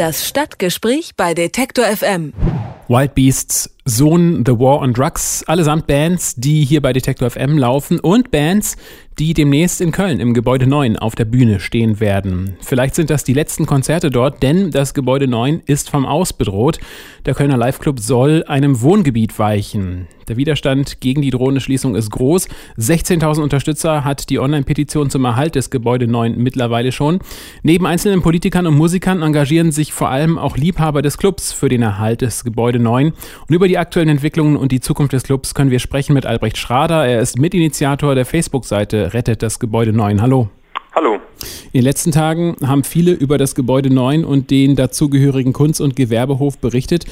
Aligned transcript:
Das 0.00 0.26
Stadtgespräch 0.26 1.10
bei 1.14 1.34
Detektor 1.34 1.84
FM. 1.84 2.32
Wild 2.88 3.14
Beasts, 3.14 3.76
Sohn, 3.84 4.44
The 4.46 4.52
War 4.52 4.80
on 4.80 4.94
Drugs, 4.94 5.44
allesamt 5.46 5.86
Bands, 5.86 6.36
die 6.36 6.64
hier 6.64 6.80
bei 6.80 6.94
Detector 6.94 7.28
FM 7.28 7.58
laufen 7.58 8.00
und 8.00 8.30
Bands, 8.30 8.78
die 9.20 9.34
demnächst 9.34 9.82
in 9.82 9.92
Köln 9.92 10.18
im 10.18 10.32
Gebäude 10.32 10.66
9 10.66 10.96
auf 10.96 11.14
der 11.14 11.26
Bühne 11.26 11.60
stehen 11.60 12.00
werden. 12.00 12.56
Vielleicht 12.62 12.94
sind 12.94 13.10
das 13.10 13.22
die 13.22 13.34
letzten 13.34 13.66
Konzerte 13.66 14.08
dort, 14.08 14.42
denn 14.42 14.70
das 14.70 14.94
Gebäude 14.94 15.28
9 15.28 15.60
ist 15.66 15.90
vom 15.90 16.06
Aus 16.06 16.32
bedroht. 16.32 16.80
Der 17.26 17.34
Kölner 17.34 17.58
Liveclub 17.58 18.00
soll 18.00 18.44
einem 18.48 18.80
Wohngebiet 18.80 19.38
weichen. 19.38 20.06
Der 20.30 20.36
Widerstand 20.36 21.00
gegen 21.00 21.22
die 21.22 21.30
drohende 21.30 21.60
Schließung 21.60 21.96
ist 21.96 22.12
groß. 22.12 22.48
16.000 22.78 23.42
Unterstützer 23.42 24.04
hat 24.04 24.30
die 24.30 24.38
Online-Petition 24.38 25.10
zum 25.10 25.24
Erhalt 25.24 25.56
des 25.56 25.70
Gebäude 25.70 26.06
9 26.06 26.38
mittlerweile 26.38 26.92
schon. 26.92 27.18
Neben 27.64 27.84
einzelnen 27.84 28.22
Politikern 28.22 28.68
und 28.68 28.76
Musikern 28.76 29.22
engagieren 29.22 29.72
sich 29.72 29.92
vor 29.92 30.08
allem 30.08 30.38
auch 30.38 30.56
Liebhaber 30.56 31.02
des 31.02 31.18
Clubs 31.18 31.52
für 31.52 31.68
den 31.68 31.82
Erhalt 31.82 32.20
des 32.20 32.44
Gebäude 32.44 32.78
9. 32.78 33.08
Und 33.08 33.54
über 33.54 33.66
die 33.66 33.76
aktuellen 33.76 34.08
Entwicklungen 34.08 34.56
und 34.56 34.70
die 34.70 34.78
Zukunft 34.78 35.12
des 35.12 35.24
Clubs 35.24 35.52
können 35.52 35.72
wir 35.72 35.80
sprechen 35.80 36.14
mit 36.14 36.26
Albrecht 36.26 36.58
Schrader. 36.58 37.04
Er 37.04 37.20
ist 37.20 37.36
Mitinitiator 37.36 38.14
der 38.14 38.24
Facebook-Seite 38.24 39.09
rettet 39.14 39.42
das 39.42 39.58
Gebäude 39.58 39.92
9. 39.92 40.22
Hallo. 40.22 40.48
Hallo. 40.94 41.14
In 41.72 41.80
den 41.80 41.84
letzten 41.84 42.10
Tagen 42.10 42.56
haben 42.66 42.84
viele 42.84 43.12
über 43.12 43.38
das 43.38 43.54
Gebäude 43.54 43.92
9 43.92 44.24
und 44.24 44.50
den 44.50 44.74
dazugehörigen 44.74 45.52
Kunst- 45.52 45.80
und 45.80 45.94
Gewerbehof 45.94 46.58
berichtet. 46.58 47.06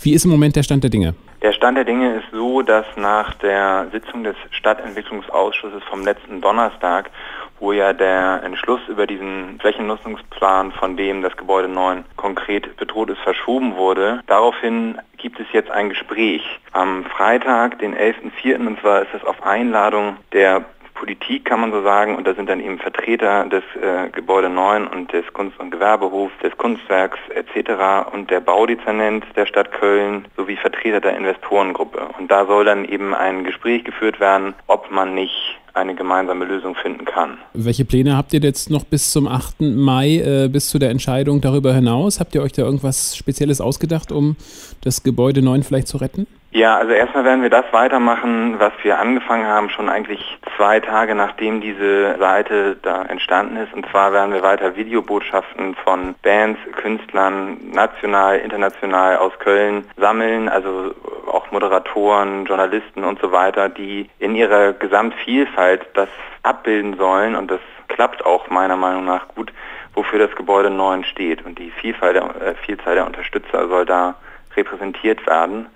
Wie 0.00 0.14
ist 0.14 0.24
im 0.24 0.30
Moment 0.30 0.56
der 0.56 0.62
Stand 0.62 0.84
der 0.84 0.90
Dinge? 0.90 1.14
Der 1.42 1.52
Stand 1.52 1.76
der 1.76 1.84
Dinge 1.84 2.16
ist 2.16 2.26
so, 2.32 2.62
dass 2.62 2.86
nach 2.96 3.34
der 3.34 3.88
Sitzung 3.92 4.24
des 4.24 4.36
Stadtentwicklungsausschusses 4.50 5.82
vom 5.90 6.04
letzten 6.04 6.40
Donnerstag, 6.40 7.10
wo 7.60 7.72
ja 7.72 7.92
der 7.92 8.42
Entschluss 8.44 8.80
über 8.88 9.06
diesen 9.06 9.58
Flächennutzungsplan, 9.60 10.72
von 10.72 10.96
dem 10.96 11.22
das 11.22 11.36
Gebäude 11.36 11.68
9 11.68 12.04
konkret 12.16 12.76
bedroht 12.76 13.10
ist, 13.10 13.20
verschoben 13.20 13.76
wurde, 13.76 14.20
daraufhin 14.26 14.98
gibt 15.16 15.38
es 15.40 15.46
jetzt 15.52 15.70
ein 15.70 15.88
Gespräch 15.90 16.42
am 16.72 17.04
Freitag, 17.04 17.78
den 17.80 17.94
11.04. 17.94 18.66
und 18.66 18.80
zwar 18.80 19.02
ist 19.02 19.14
es 19.14 19.24
auf 19.24 19.42
Einladung 19.44 20.16
der 20.32 20.64
Politik, 20.98 21.44
kann 21.44 21.60
man 21.60 21.70
so 21.70 21.82
sagen, 21.82 22.16
und 22.16 22.26
da 22.26 22.34
sind 22.34 22.48
dann 22.48 22.60
eben 22.60 22.78
Vertreter 22.78 23.44
des 23.46 23.62
äh, 23.80 24.10
Gebäude 24.10 24.50
9 24.50 24.86
und 24.88 25.12
des 25.12 25.24
Kunst- 25.32 25.58
und 25.60 25.70
Gewerbehofs, 25.70 26.32
des 26.42 26.56
Kunstwerks 26.56 27.18
etc. 27.34 28.10
und 28.12 28.30
der 28.30 28.40
Baudezernent 28.40 29.24
der 29.36 29.46
Stadt 29.46 29.70
Köln 29.72 30.26
sowie 30.36 30.56
Vertreter 30.56 31.00
der 31.00 31.16
Investorengruppe. 31.16 32.00
Und 32.18 32.30
da 32.30 32.46
soll 32.46 32.64
dann 32.64 32.84
eben 32.84 33.14
ein 33.14 33.44
Gespräch 33.44 33.84
geführt 33.84 34.18
werden, 34.18 34.54
ob 34.66 34.90
man 34.90 35.14
nicht 35.14 35.58
eine 35.74 35.94
gemeinsame 35.94 36.44
Lösung 36.44 36.74
finden 36.74 37.04
kann. 37.04 37.38
Welche 37.54 37.84
Pläne 37.84 38.16
habt 38.16 38.32
ihr 38.32 38.40
jetzt 38.40 38.68
noch 38.70 38.84
bis 38.84 39.12
zum 39.12 39.28
8. 39.28 39.60
Mai, 39.60 40.16
äh, 40.16 40.48
bis 40.48 40.68
zu 40.68 40.78
der 40.78 40.90
Entscheidung 40.90 41.40
darüber 41.40 41.72
hinaus? 41.72 42.18
Habt 42.18 42.34
ihr 42.34 42.42
euch 42.42 42.52
da 42.52 42.62
irgendwas 42.62 43.16
Spezielles 43.16 43.60
ausgedacht, 43.60 44.10
um 44.10 44.36
das 44.82 45.04
Gebäude 45.04 45.42
9 45.42 45.62
vielleicht 45.62 45.86
zu 45.86 45.98
retten? 45.98 46.26
Ja, 46.50 46.78
also 46.78 46.92
erstmal 46.92 47.24
werden 47.24 47.42
wir 47.42 47.50
das 47.50 47.66
weitermachen, 47.72 48.58
was 48.58 48.72
wir 48.82 48.98
angefangen 48.98 49.46
haben, 49.46 49.68
schon 49.68 49.90
eigentlich 49.90 50.38
zwei 50.56 50.80
Tage 50.80 51.14
nachdem 51.14 51.60
diese 51.60 52.16
Seite 52.18 52.76
da 52.80 53.02
entstanden 53.02 53.58
ist. 53.58 53.74
Und 53.74 53.86
zwar 53.90 54.14
werden 54.14 54.32
wir 54.32 54.42
weiter 54.42 54.74
Videobotschaften 54.74 55.74
von 55.74 56.14
Bands, 56.22 56.58
Künstlern, 56.72 57.70
national, 57.70 58.38
international 58.38 59.18
aus 59.18 59.38
Köln 59.40 59.84
sammeln, 59.98 60.48
also 60.48 60.94
auch 61.30 61.50
Moderatoren, 61.50 62.46
Journalisten 62.46 63.04
und 63.04 63.20
so 63.20 63.30
weiter, 63.30 63.68
die 63.68 64.08
in 64.18 64.34
ihrer 64.34 64.72
Gesamtvielfalt 64.72 65.86
das 65.92 66.08
abbilden 66.42 66.96
sollen. 66.96 67.36
Und 67.36 67.50
das 67.50 67.60
klappt 67.88 68.24
auch 68.24 68.48
meiner 68.48 68.76
Meinung 68.76 69.04
nach 69.04 69.28
gut, 69.28 69.52
wofür 69.92 70.18
das 70.18 70.34
Gebäude 70.34 70.70
9 70.70 71.04
steht. 71.04 71.44
Und 71.44 71.58
die 71.58 71.70
Vielfalt 71.70 72.16
der, 72.16 72.24
äh, 72.40 72.54
Vielzahl 72.64 72.94
der 72.94 73.04
Unterstützer 73.04 73.68
soll 73.68 73.84
da 73.84 74.14
repräsentiert 74.56 75.26
werden. 75.26 75.66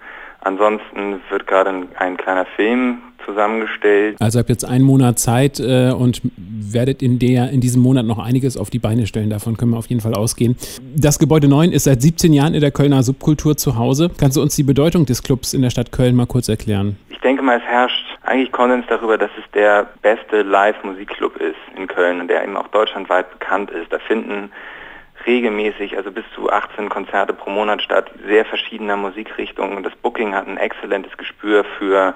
Ansonsten 0.44 1.20
wird 1.30 1.46
gerade 1.46 1.70
ein, 1.70 1.88
ein, 1.96 2.16
kleiner 2.16 2.44
Film 2.56 2.98
zusammengestellt. 3.24 4.16
Also 4.20 4.40
habt 4.40 4.48
jetzt 4.48 4.64
einen 4.64 4.84
Monat 4.84 5.20
Zeit 5.20 5.60
äh, 5.60 5.92
und 5.92 6.20
werdet 6.36 7.00
in, 7.00 7.20
der, 7.20 7.50
in 7.50 7.60
diesem 7.60 7.80
Monat 7.80 8.04
noch 8.06 8.18
einiges 8.18 8.56
auf 8.56 8.68
die 8.68 8.80
Beine 8.80 9.06
stellen. 9.06 9.30
Davon 9.30 9.56
können 9.56 9.70
wir 9.70 9.78
auf 9.78 9.86
jeden 9.86 10.00
Fall 10.00 10.14
ausgehen. 10.14 10.56
Das 10.96 11.20
Gebäude 11.20 11.46
9 11.46 11.70
ist 11.70 11.84
seit 11.84 12.02
17 12.02 12.32
Jahren 12.32 12.54
in 12.54 12.60
der 12.60 12.72
Kölner 12.72 13.04
Subkultur 13.04 13.56
zu 13.56 13.76
Hause. 13.76 14.10
Kannst 14.18 14.36
du 14.36 14.42
uns 14.42 14.56
die 14.56 14.64
Bedeutung 14.64 15.06
des 15.06 15.22
Clubs 15.22 15.54
in 15.54 15.62
der 15.62 15.70
Stadt 15.70 15.92
Köln 15.92 16.16
mal 16.16 16.26
kurz 16.26 16.48
erklären? 16.48 16.96
Ich 17.10 17.20
denke 17.20 17.42
mal, 17.42 17.58
es 17.58 17.64
herrscht 17.64 18.04
eigentlich 18.22 18.50
Konsens 18.50 18.84
darüber, 18.88 19.18
dass 19.18 19.30
es 19.38 19.48
der 19.52 19.86
beste 20.02 20.42
Live-Musikclub 20.42 21.36
ist 21.36 21.56
in 21.76 21.86
Köln 21.86 22.20
und 22.20 22.28
der 22.28 22.42
eben 22.42 22.56
auch 22.56 22.68
deutschlandweit 22.68 23.30
bekannt 23.30 23.70
ist. 23.70 23.92
Da 23.92 23.98
finden 24.00 24.50
regelmäßig, 25.26 25.96
also 25.96 26.10
bis 26.10 26.24
zu 26.34 26.50
18 26.50 26.88
Konzerte 26.88 27.32
pro 27.32 27.50
Monat 27.50 27.82
statt, 27.82 28.10
sehr 28.26 28.44
verschiedener 28.44 28.96
Musikrichtungen. 28.96 29.82
Das 29.82 29.94
Booking 29.96 30.34
hat 30.34 30.46
ein 30.46 30.56
exzellentes 30.56 31.16
Gespür 31.16 31.64
für 31.78 32.14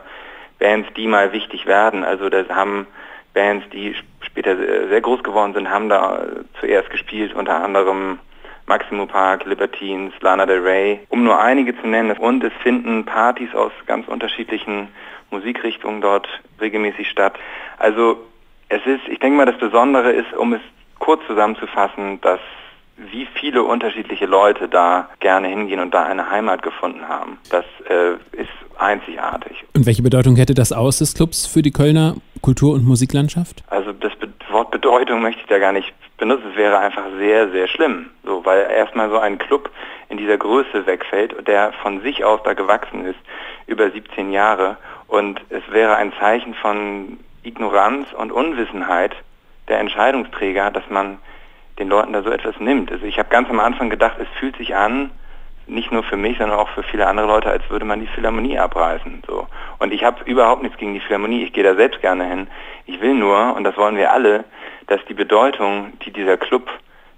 Bands, 0.58 0.88
die 0.96 1.06
mal 1.06 1.32
wichtig 1.32 1.66
werden. 1.66 2.04
Also 2.04 2.28
das 2.28 2.48
haben 2.48 2.86
Bands, 3.34 3.68
die 3.70 3.94
später 4.20 4.56
sehr 4.56 5.00
groß 5.00 5.22
geworden 5.22 5.54
sind, 5.54 5.70
haben 5.70 5.88
da 5.88 6.24
zuerst 6.60 6.90
gespielt, 6.90 7.34
unter 7.34 7.62
anderem 7.62 8.18
Maximo 8.66 9.06
Park, 9.06 9.44
Libertines, 9.44 10.12
Lana 10.20 10.46
Del 10.46 10.60
Rey, 10.60 11.00
um 11.08 11.22
nur 11.22 11.40
einige 11.40 11.78
zu 11.80 11.86
nennen. 11.86 12.16
Und 12.16 12.42
es 12.42 12.52
finden 12.62 13.04
Partys 13.04 13.54
aus 13.54 13.72
ganz 13.86 14.08
unterschiedlichen 14.08 14.88
Musikrichtungen 15.30 16.00
dort 16.00 16.28
regelmäßig 16.60 17.08
statt. 17.08 17.34
Also 17.78 18.18
es 18.68 18.84
ist, 18.86 19.06
ich 19.08 19.20
denke 19.20 19.36
mal, 19.36 19.46
das 19.46 19.58
Besondere 19.58 20.12
ist, 20.12 20.32
um 20.32 20.52
es 20.54 20.60
kurz 20.98 21.24
zusammenzufassen, 21.26 22.20
dass 22.20 22.40
wie 22.96 23.26
viele 23.38 23.62
unterschiedliche 23.62 24.26
Leute 24.26 24.68
da 24.68 25.08
gerne 25.20 25.48
hingehen 25.48 25.80
und 25.80 25.92
da 25.92 26.04
eine 26.04 26.30
Heimat 26.30 26.62
gefunden 26.62 27.08
haben. 27.08 27.38
Das 27.50 27.64
äh, 27.88 28.14
ist 28.40 28.50
einzigartig. 28.78 29.64
Und 29.74 29.86
welche 29.86 30.02
Bedeutung 30.02 30.36
hätte 30.36 30.54
das 30.54 30.72
aus 30.72 30.98
des 30.98 31.14
Clubs 31.14 31.46
für 31.46 31.62
die 31.62 31.72
Kölner 31.72 32.16
Kultur- 32.40 32.74
und 32.74 32.84
Musiklandschaft? 32.84 33.62
Also 33.68 33.92
das 33.92 34.14
Be 34.16 34.28
Wort 34.50 34.70
Bedeutung 34.70 35.22
möchte 35.22 35.40
ich 35.40 35.48
da 35.48 35.58
gar 35.58 35.72
nicht 35.72 35.92
benutzen. 36.18 36.46
Es 36.52 36.56
wäre 36.56 36.78
einfach 36.78 37.02
sehr, 37.18 37.50
sehr 37.50 37.66
schlimm. 37.66 38.10
So, 38.24 38.44
weil 38.44 38.70
erstmal 38.70 39.10
so 39.10 39.18
ein 39.18 39.38
Club 39.38 39.70
in 40.08 40.18
dieser 40.18 40.38
Größe 40.38 40.86
wegfällt, 40.86 41.46
der 41.48 41.72
von 41.82 42.00
sich 42.00 42.24
aus 42.24 42.40
da 42.44 42.54
gewachsen 42.54 43.04
ist, 43.04 43.18
über 43.66 43.90
17 43.90 44.30
Jahre. 44.30 44.76
Und 45.08 45.40
es 45.50 45.62
wäre 45.70 45.96
ein 45.96 46.12
Zeichen 46.20 46.54
von 46.54 47.18
Ignoranz 47.42 48.12
und 48.12 48.32
Unwissenheit 48.32 49.16
der 49.68 49.80
Entscheidungsträger, 49.80 50.70
dass 50.70 50.84
man 50.88 51.18
den 51.78 51.88
Leuten 51.88 52.12
da 52.12 52.22
so 52.22 52.30
etwas 52.30 52.58
nimmt. 52.58 52.90
Also 52.90 53.04
ich 53.04 53.18
habe 53.18 53.28
ganz 53.28 53.48
am 53.50 53.60
Anfang 53.60 53.90
gedacht, 53.90 54.16
es 54.18 54.28
fühlt 54.38 54.56
sich 54.56 54.74
an, 54.74 55.10
nicht 55.66 55.90
nur 55.92 56.02
für 56.04 56.16
mich, 56.16 56.38
sondern 56.38 56.58
auch 56.58 56.68
für 56.70 56.82
viele 56.82 57.06
andere 57.06 57.26
Leute, 57.26 57.50
als 57.50 57.68
würde 57.70 57.84
man 57.84 58.00
die 58.00 58.06
Philharmonie 58.06 58.58
abreißen. 58.58 59.22
So. 59.26 59.46
Und 59.78 59.92
ich 59.92 60.04
habe 60.04 60.22
überhaupt 60.24 60.62
nichts 60.62 60.78
gegen 60.78 60.94
die 60.94 61.00
Philharmonie, 61.00 61.42
ich 61.42 61.52
gehe 61.52 61.64
da 61.64 61.74
selbst 61.74 62.00
gerne 62.00 62.24
hin. 62.24 62.46
Ich 62.86 63.00
will 63.00 63.14
nur, 63.14 63.54
und 63.56 63.64
das 63.64 63.76
wollen 63.76 63.96
wir 63.96 64.12
alle, 64.12 64.44
dass 64.86 65.04
die 65.06 65.14
Bedeutung, 65.14 65.92
die 66.04 66.12
dieser 66.12 66.36
Club 66.36 66.70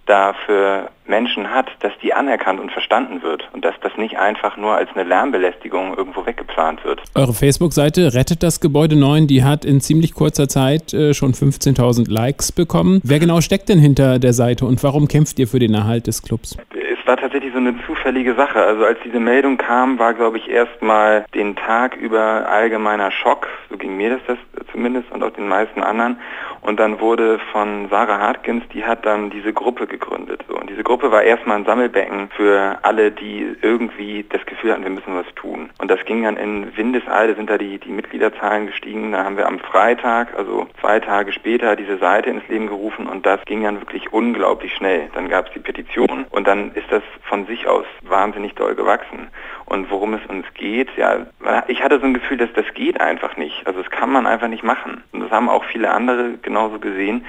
da 0.08 0.34
für 0.46 0.90
Menschen 1.06 1.50
hat, 1.50 1.66
dass 1.80 1.92
die 2.02 2.12
anerkannt 2.12 2.60
und 2.60 2.70
verstanden 2.70 3.22
wird 3.22 3.48
und 3.52 3.64
dass 3.64 3.74
das 3.80 3.96
nicht 3.96 4.18
einfach 4.18 4.56
nur 4.56 4.74
als 4.74 4.90
eine 4.94 5.04
Lärmbelästigung 5.04 5.96
irgendwo 5.96 6.26
weggeplant 6.26 6.84
wird. 6.84 7.02
Eure 7.14 7.32
Facebook-Seite 7.32 8.14
Rettet 8.14 8.42
das 8.42 8.60
Gebäude 8.60 8.96
9, 8.96 9.26
die 9.26 9.42
hat 9.42 9.64
in 9.64 9.80
ziemlich 9.80 10.14
kurzer 10.14 10.48
Zeit 10.48 10.92
äh, 10.92 11.14
schon 11.14 11.32
15.000 11.32 12.10
Likes 12.10 12.52
bekommen. 12.52 13.00
Wer 13.04 13.18
genau 13.18 13.40
steckt 13.40 13.68
denn 13.68 13.78
hinter 13.78 14.18
der 14.18 14.32
Seite 14.32 14.66
und 14.66 14.82
warum 14.82 15.08
kämpft 15.08 15.38
ihr 15.38 15.48
für 15.48 15.58
den 15.58 15.74
Erhalt 15.74 16.06
des 16.06 16.22
Clubs? 16.22 16.56
Es 16.70 17.06
war 17.06 17.16
tatsächlich 17.16 17.52
so 17.52 17.58
eine 17.58 17.74
zufällige 17.86 18.34
Sache. 18.34 18.62
Also 18.62 18.84
als 18.84 18.98
diese 19.04 19.18
Meldung 19.20 19.56
kam, 19.56 19.98
war 19.98 20.12
glaube 20.12 20.38
ich 20.38 20.48
erstmal 20.48 21.24
den 21.34 21.56
Tag 21.56 21.96
über 21.96 22.46
allgemeiner 22.48 23.10
Schock, 23.10 23.48
so 23.70 23.78
ging 23.78 23.96
mir 23.96 24.10
das, 24.10 24.20
das 24.26 24.67
zumindest 24.78 25.10
und 25.10 25.24
auch 25.24 25.30
den 25.30 25.48
meisten 25.48 25.82
anderen. 25.82 26.18
Und 26.60 26.78
dann 26.78 27.00
wurde 27.00 27.40
von 27.52 27.88
Sarah 27.90 28.20
Hartkins, 28.20 28.62
die 28.72 28.84
hat 28.84 29.04
dann 29.04 29.30
diese 29.30 29.52
Gruppe 29.52 29.86
gegründet. 29.86 30.44
So. 30.48 30.56
Und 30.56 30.70
diese 30.70 30.84
Gruppe 30.84 31.10
war 31.10 31.22
erstmal 31.22 31.56
ein 31.56 31.64
Sammelbecken 31.64 32.30
für 32.36 32.78
alle, 32.82 33.10
die 33.10 33.56
irgendwie 33.60 34.24
das 34.28 34.44
Gefühl 34.46 34.72
hatten, 34.72 34.84
wir 34.84 34.90
müssen 34.90 35.16
was 35.16 35.26
tun. 35.34 35.70
Und 35.78 35.90
das 35.90 36.04
ging 36.04 36.22
dann 36.22 36.36
in 36.36 36.76
Windeseile, 36.76 37.34
sind 37.34 37.50
da 37.50 37.58
die, 37.58 37.78
die 37.78 37.90
Mitgliederzahlen 37.90 38.66
gestiegen. 38.66 39.12
Da 39.12 39.24
haben 39.24 39.36
wir 39.36 39.46
am 39.48 39.58
Freitag, 39.58 40.36
also 40.36 40.68
zwei 40.80 41.00
Tage 41.00 41.32
später, 41.32 41.74
diese 41.74 41.98
Seite 41.98 42.30
ins 42.30 42.46
Leben 42.48 42.68
gerufen 42.68 43.08
und 43.08 43.26
das 43.26 43.44
ging 43.44 43.64
dann 43.64 43.80
wirklich 43.80 44.12
unglaublich 44.12 44.74
schnell. 44.74 45.08
Dann 45.14 45.28
gab 45.28 45.48
es 45.48 45.52
die 45.54 45.60
Petition 45.60 46.26
und 46.30 46.46
dann 46.46 46.72
ist 46.72 46.90
das 46.90 47.02
von 47.22 47.46
sich 47.46 47.66
aus 47.66 47.86
wahnsinnig 48.02 48.54
doll 48.54 48.74
gewachsen. 48.74 49.28
Und 49.64 49.90
worum 49.90 50.14
es 50.14 50.24
uns 50.28 50.46
geht, 50.54 50.88
ja, 50.96 51.26
ich 51.66 51.82
hatte 51.82 52.00
so 52.00 52.06
ein 52.06 52.14
Gefühl, 52.14 52.38
dass 52.38 52.52
das 52.54 52.64
geht 52.74 53.00
einfach 53.00 53.36
nicht. 53.36 53.66
Also 53.66 53.82
das 53.82 53.90
kann 53.90 54.10
man 54.10 54.26
einfach 54.26 54.48
nicht 54.48 54.64
machen. 54.68 55.02
Und 55.12 55.20
das 55.20 55.30
haben 55.30 55.48
auch 55.48 55.64
viele 55.64 55.90
andere 55.90 56.34
genauso 56.42 56.78
gesehen. 56.78 57.24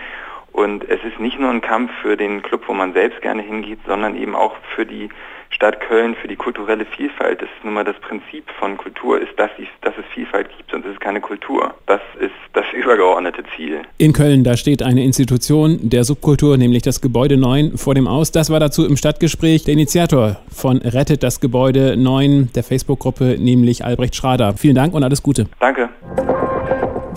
Und 0.51 0.83
es 0.83 0.99
ist 1.03 1.19
nicht 1.19 1.39
nur 1.39 1.49
ein 1.49 1.61
Kampf 1.61 1.91
für 2.01 2.17
den 2.17 2.41
Club, 2.41 2.63
wo 2.67 2.73
man 2.73 2.93
selbst 2.93 3.21
gerne 3.21 3.41
hingeht, 3.41 3.79
sondern 3.87 4.15
eben 4.15 4.35
auch 4.35 4.55
für 4.75 4.85
die 4.85 5.09
Stadt 5.51 5.79
Köln, 5.81 6.15
für 6.15 6.27
die 6.27 6.35
kulturelle 6.35 6.85
Vielfalt. 6.85 7.41
Das 7.41 7.49
ist 7.49 7.63
nun 7.63 7.73
mal 7.73 7.83
das 7.83 7.95
Prinzip 8.01 8.43
von 8.59 8.77
Kultur, 8.77 9.19
ist, 9.19 9.37
dass, 9.37 9.49
dass 9.81 9.93
es 9.97 10.05
Vielfalt 10.13 10.47
gibt, 10.55 10.69
sonst 10.69 10.85
ist 10.85 10.93
es 10.93 10.99
keine 10.99 11.21
Kultur. 11.21 11.73
Das 11.87 12.01
ist 12.19 12.31
das 12.53 12.65
übergeordnete 12.73 13.43
Ziel. 13.55 13.81
In 13.97 14.13
Köln, 14.13 14.43
da 14.43 14.57
steht 14.57 14.83
eine 14.83 15.03
Institution 15.03 15.89
der 15.89 16.03
Subkultur, 16.03 16.57
nämlich 16.57 16.83
das 16.83 17.01
Gebäude 17.01 17.37
9 17.37 17.77
vor 17.77 17.95
dem 17.95 18.07
Aus. 18.07 18.31
Das 18.31 18.49
war 18.51 18.59
dazu 18.59 18.85
im 18.85 18.95
Stadtgespräch 18.95 19.63
der 19.63 19.73
Initiator 19.73 20.37
von 20.51 20.77
Rettet 20.77 21.23
das 21.23 21.39
Gebäude 21.39 21.97
9 21.97 22.51
der 22.53 22.63
Facebook-Gruppe, 22.63 23.37
nämlich 23.39 23.83
Albrecht 23.83 24.15
Schrader. 24.15 24.53
Vielen 24.53 24.75
Dank 24.75 24.93
und 24.93 25.03
alles 25.03 25.23
Gute. 25.23 25.47
Danke. 25.59 25.89